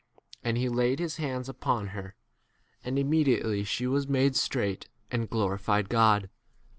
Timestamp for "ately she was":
3.39-4.07